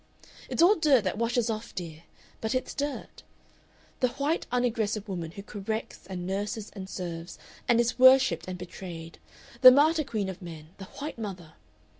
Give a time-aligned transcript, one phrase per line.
[0.49, 2.05] "It's all dirt that washes off, dear,
[2.41, 3.21] but it's dirt.
[3.99, 9.19] "The white unaggressive woman who corrects and nurses and serves, and is worshipped and betrayed
[9.61, 11.53] the martyr queen of men, the white mother....